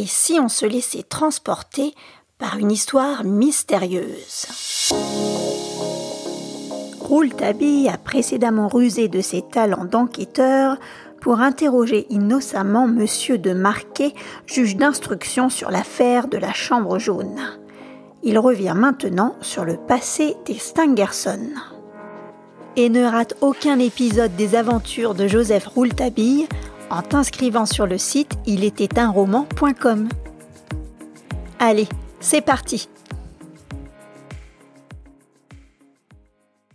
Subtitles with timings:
[0.00, 1.94] Et si on se laissait transporter
[2.38, 4.46] par une histoire mystérieuse?
[7.00, 10.78] Rouletabille a précédemment rusé de ses talents d'enquêteur
[11.20, 14.14] pour interroger innocemment Monsieur de Marquet,
[14.46, 17.38] juge d'instruction sur l'affaire de la Chambre jaune.
[18.22, 21.50] Il revient maintenant sur le passé des Stangerson.
[22.76, 26.48] Et ne rate aucun épisode des aventures de Joseph Rouletabille
[26.90, 30.08] en t'inscrivant sur le site il était un roman.com.
[31.58, 31.88] Allez,
[32.20, 32.88] c'est parti.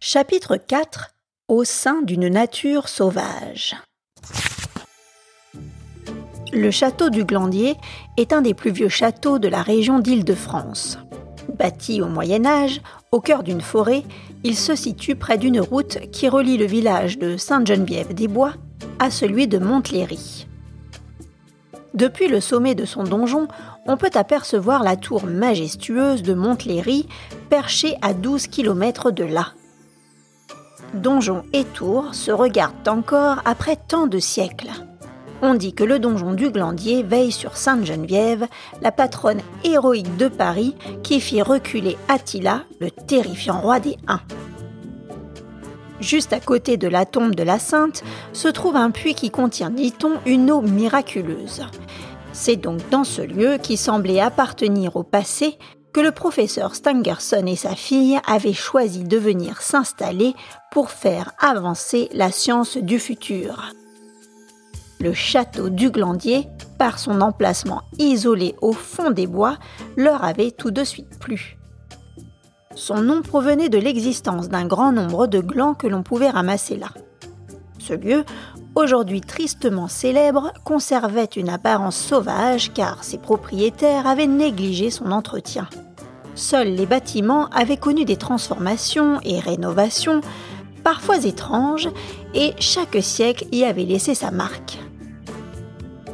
[0.00, 1.14] Chapitre 4
[1.48, 3.76] Au sein d'une nature sauvage.
[6.52, 7.74] Le château du Glandier
[8.16, 10.98] est un des plus vieux châteaux de la région d'Île-de-France.
[11.58, 12.80] Bâti au Moyen Âge,
[13.12, 14.04] au cœur d'une forêt,
[14.44, 18.52] il se situe près d'une route qui relie le village de Sainte-Geneviève-des-Bois
[18.98, 20.46] à celui de Montlhéry.
[21.94, 23.48] Depuis le sommet de son donjon,
[23.86, 27.08] on peut apercevoir la tour majestueuse de Montlhéry,
[27.48, 29.52] perchée à 12 km de là.
[30.92, 34.70] Donjon et tour se regardent encore après tant de siècles.
[35.42, 38.46] On dit que le donjon du Glandier veille sur Sainte-Geneviève,
[38.80, 44.20] la patronne héroïque de Paris qui fit reculer Attila, le terrifiant roi des Huns.
[46.00, 49.70] Juste à côté de la tombe de la Sainte se trouve un puits qui contient,
[49.70, 51.62] dit-on, une eau miraculeuse.
[52.32, 55.58] C'est donc dans ce lieu qui semblait appartenir au passé
[55.92, 60.34] que le professeur Stangerson et sa fille avaient choisi de venir s'installer
[60.70, 63.72] pour faire avancer la science du futur
[65.00, 69.56] le château du Glandier, par son emplacement isolé au fond des bois,
[69.96, 71.56] leur avait tout de suite plu.
[72.76, 76.90] Son nom provenait de l'existence d'un grand nombre de glands que l'on pouvait ramasser là.
[77.78, 78.26] Ce lieu,
[78.74, 85.68] aujourd'hui tristement célèbre, conservait une apparence sauvage car ses propriétaires avaient négligé son entretien.
[86.34, 90.20] Seuls les bâtiments avaient connu des transformations et rénovations,
[90.84, 91.88] parfois étranges,
[92.34, 94.78] et chaque siècle y avait laissé sa marque.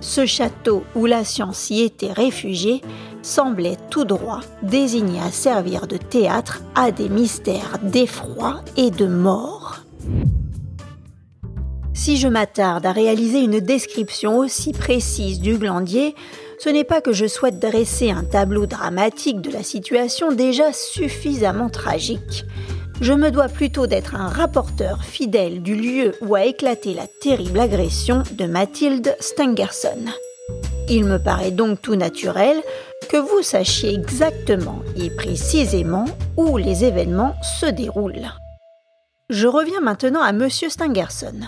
[0.00, 2.82] Ce château où la science y était réfugiée
[3.22, 9.80] semblait tout droit désigné à servir de théâtre à des mystères d'effroi et de mort.
[11.94, 16.14] Si je m'attarde à réaliser une description aussi précise du glandier,
[16.58, 21.68] ce n'est pas que je souhaite dresser un tableau dramatique de la situation déjà suffisamment
[21.68, 22.44] tragique,
[23.00, 27.58] je me dois plutôt d'être un rapporteur fidèle du lieu où a éclaté la terrible
[27.58, 30.04] agression de Mathilde Stangerson.
[30.90, 32.62] Il me paraît donc tout naturel
[33.10, 36.04] que vous sachiez exactement et précisément
[36.36, 38.30] où les événements se déroulent.
[39.28, 40.48] Je reviens maintenant à M.
[40.48, 41.40] Stangerson.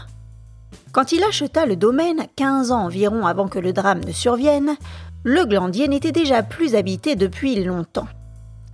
[0.91, 4.75] Quand il acheta le domaine, 15 ans environ avant que le drame ne survienne,
[5.23, 8.09] le Glandier n'était déjà plus habité depuis longtemps.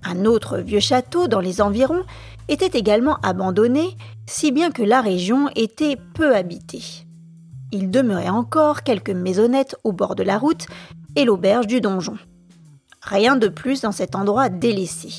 [0.02, 2.04] Un autre vieux château dans les environs
[2.48, 7.04] était également abandonné, si bien que la région était peu habitée.
[7.70, 10.66] Il demeurait encore quelques maisonnettes au bord de la route
[11.16, 12.16] et l'auberge du donjon.
[13.02, 15.12] Rien de plus dans cet endroit délaissé.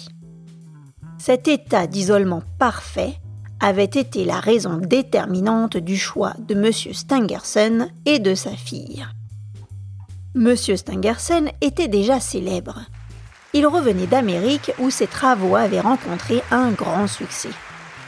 [1.18, 3.20] Cet état d'isolement parfait
[3.60, 6.72] avait été la raison déterminante du choix de M.
[6.94, 9.06] Stangerson et de sa fille.
[10.36, 10.56] M.
[10.56, 12.80] Stangerson était déjà célèbre.
[13.54, 17.50] Il revenait d'Amérique où ses travaux avaient rencontré un grand succès.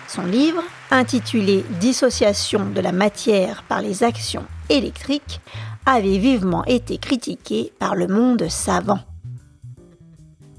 [0.08, 0.62] Son livre,
[0.92, 5.42] intitulé Dissociation de la matière par les actions électriques,
[5.86, 9.00] avait vivement été critiqué par le monde savant.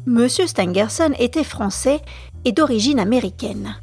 [0.06, 2.00] Monsieur Stangerson était français
[2.44, 3.76] et d'origine américaine.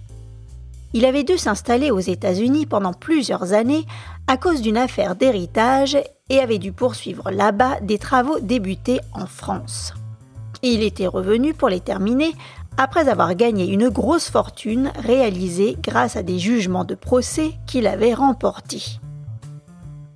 [0.92, 3.86] Il avait dû s'installer aux États-Unis pendant plusieurs années
[4.28, 5.98] à cause d'une affaire d'héritage
[6.30, 9.94] et avait dû poursuivre là-bas des travaux débutés en France.
[10.62, 12.34] Il était revenu pour les terminer
[12.76, 18.14] après avoir gagné une grosse fortune réalisée grâce à des jugements de procès qu'il avait
[18.14, 19.00] remportés.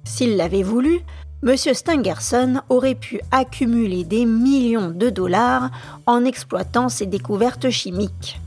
[0.04, 1.00] S'il l'avait voulu,
[1.46, 1.58] M.
[1.58, 5.72] Stangerson aurait pu accumuler des millions de dollars
[6.06, 8.40] en exploitant ses découvertes chimiques.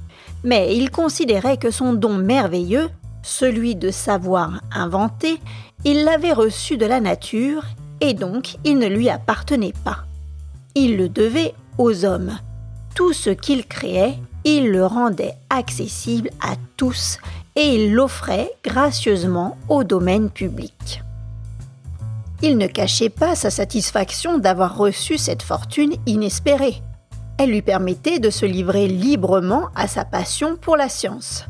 [0.45, 2.89] Mais il considérait que son don merveilleux,
[3.23, 5.39] celui de savoir inventer,
[5.85, 7.65] il l'avait reçu de la nature
[8.01, 10.05] et donc il ne lui appartenait pas.
[10.75, 12.39] Il le devait aux hommes.
[12.95, 14.15] Tout ce qu'il créait,
[14.45, 17.19] il le rendait accessible à tous
[17.57, 21.03] et il l'offrait gracieusement au domaine public.
[22.43, 26.83] Il ne cachait pas sa satisfaction d'avoir reçu cette fortune inespérée.
[27.39, 31.47] Elle lui permettait de se livrer librement à sa passion pour la science.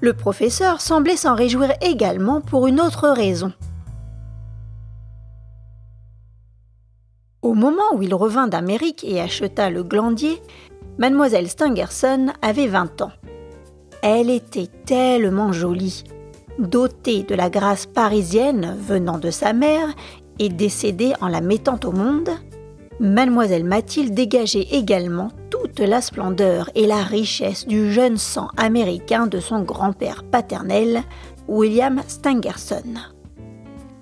[0.00, 3.52] Le professeur semblait s'en réjouir également pour une autre raison.
[7.42, 10.42] Au moment où il revint d'Amérique et acheta le glandier,
[10.98, 13.12] mademoiselle Stangerson avait 20 ans.
[14.02, 16.04] Elle était tellement jolie,
[16.58, 19.88] dotée de la grâce parisienne venant de sa mère
[20.38, 22.30] et décédée en la mettant au monde,
[23.00, 29.40] mademoiselle Mathilde dégageait également toute la splendeur et la richesse du jeune sang américain de
[29.40, 31.02] son grand-père paternel,
[31.46, 32.94] William Stangerson.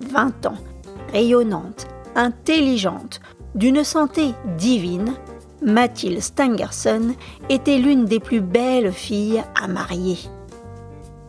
[0.01, 0.59] 20 ans,
[1.13, 3.21] rayonnante, intelligente,
[3.55, 5.15] d'une santé divine,
[5.63, 7.15] Mathilde Stangerson
[7.49, 10.19] était l'une des plus belles filles à marier.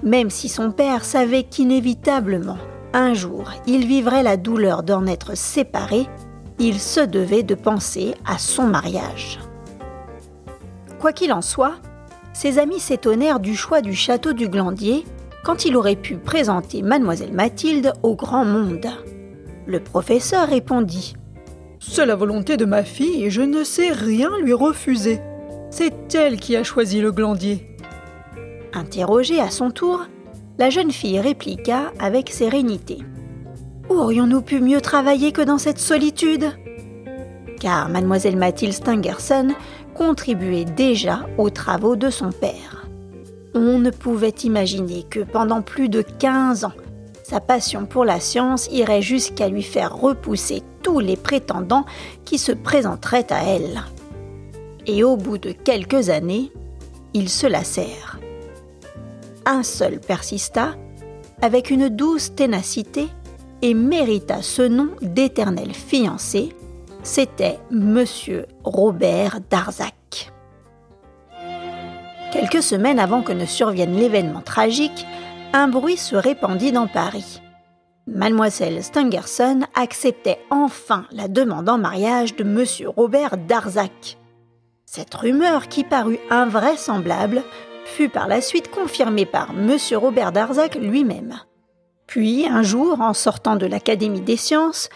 [0.03, 2.57] Même si son père savait qu'inévitablement,
[2.94, 6.07] un jour, il vivrait la douleur d'en être séparé,
[6.59, 9.39] il se devait de penser à son mariage.
[10.99, 11.75] Quoi qu'il en soit,
[12.33, 15.05] ses amis s'étonnèrent du choix du château du Glandier
[15.44, 18.88] quand il aurait pu présenter mademoiselle Mathilde au grand monde.
[19.65, 21.15] Le professeur répondit
[21.79, 25.19] C'est la volonté de ma fille et je ne sais rien lui refuser.
[25.69, 27.76] C'est elle qui a choisi le glandier.
[28.77, 30.06] Interrogée à son tour,
[30.59, 33.00] la jeune fille répliqua avec sérénité.
[33.89, 36.51] Aurions-nous pu mieux travailler que dans cette solitude?
[37.59, 39.56] Car mademoiselle Mathilde Stangerson
[39.95, 42.88] contribuait déjà aux travaux de son père.
[43.56, 46.74] On ne pouvait imaginer que pendant plus de 15 ans,
[47.24, 51.85] sa passion pour la science irait jusqu'à lui faire repousser tous les prétendants
[52.25, 53.81] qui se présenteraient à elle.
[54.85, 56.51] Et au bout de quelques années,
[57.15, 58.19] ils se lassèrent.
[59.49, 60.75] Un seul persista,
[61.41, 63.07] avec une douce ténacité,
[63.61, 66.53] et mérita ce nom d'éternel fiancé,
[67.01, 70.33] c'était Monsieur Robert Darzac.
[72.33, 75.07] Quelques semaines avant que ne survienne l'événement tragique,
[75.53, 77.41] un bruit se répandit dans Paris.
[78.05, 84.17] Mademoiselle Stangerson acceptait enfin la demande en mariage de Monsieur Robert Darzac.
[84.85, 87.43] Cette rumeur, qui parut invraisemblable,
[87.88, 91.39] fut par la suite confirmée par Monsieur Robert Darzac lui-même.
[92.06, 94.89] Puis, un jour, en sortant de l'Académie des sciences,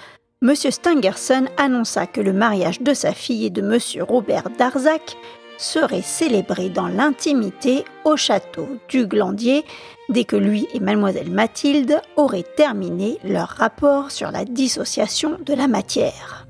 [0.43, 0.55] M.
[0.55, 4.03] Stangerson annonça que le mariage de sa fille et de M.
[4.03, 5.17] Robert Darzac
[5.57, 9.63] serait célébré dans l'intimité au château du Glandier
[10.09, 15.67] dès que lui et mademoiselle Mathilde auraient terminé leur rapport sur la dissociation de la
[15.67, 16.47] matière.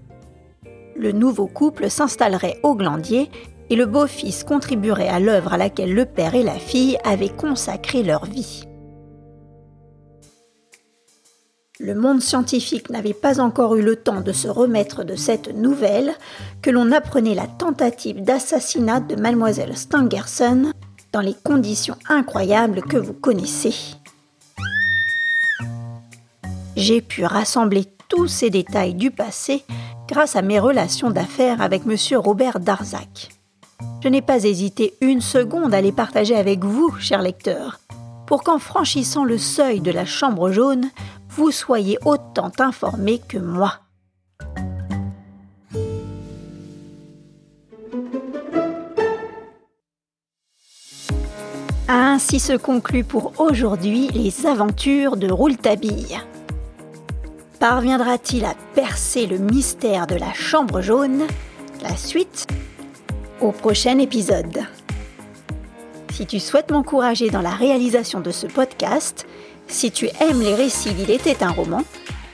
[0.95, 3.29] Le nouveau couple s'installerait au Glandier
[3.71, 8.03] et le beau-fils contribuerait à l'œuvre à laquelle le père et la fille avaient consacré
[8.03, 8.65] leur vie.
[11.79, 16.13] Le monde scientifique n'avait pas encore eu le temps de se remettre de cette nouvelle
[16.61, 20.73] que l'on apprenait la tentative d'assassinat de mademoiselle Stangerson
[21.13, 23.73] dans les conditions incroyables que vous connaissez.
[26.75, 29.63] J'ai pu rassembler tous ces détails du passé
[30.09, 31.95] grâce à mes relations d'affaires avec M.
[32.19, 33.29] Robert Darzac.
[34.03, 37.79] Je n'ai pas hésité une seconde à les partager avec vous, cher lecteur,
[38.25, 40.89] pour qu'en franchissant le seuil de la chambre jaune,
[41.29, 43.75] vous soyez autant informé que moi.
[51.87, 56.19] Ainsi se conclut pour aujourd'hui les aventures de Rouletabille.
[57.59, 61.27] Parviendra-t-il à percer le mystère de la chambre jaune?
[61.83, 62.47] La suite?
[63.41, 64.61] Au prochain épisode.
[66.13, 69.25] Si tu souhaites m'encourager dans la réalisation de ce podcast,
[69.67, 71.83] si tu aimes les récits d'Il était un roman,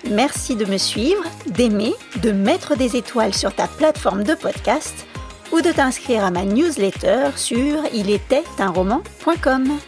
[0.09, 5.05] merci de me suivre, d'aimer, de mettre des étoiles sur ta plateforme de podcast
[5.53, 9.79] ou de t'inscrire à ma newsletter sur ilétaitunroman.com.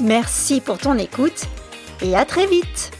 [0.00, 1.46] Merci pour ton écoute
[2.02, 2.93] et à très vite